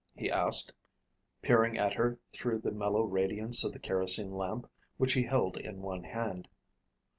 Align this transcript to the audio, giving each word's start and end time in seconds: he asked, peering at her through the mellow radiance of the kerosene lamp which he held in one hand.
he 0.15 0.31
asked, 0.31 0.73
peering 1.43 1.77
at 1.77 1.93
her 1.93 2.17
through 2.33 2.57
the 2.57 2.71
mellow 2.71 3.03
radiance 3.03 3.63
of 3.63 3.71
the 3.71 3.77
kerosene 3.77 4.31
lamp 4.33 4.67
which 4.97 5.13
he 5.13 5.21
held 5.21 5.57
in 5.57 5.79
one 5.79 6.03
hand. 6.05 6.47